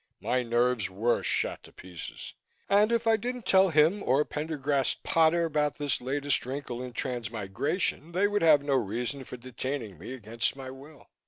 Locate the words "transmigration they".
6.93-8.27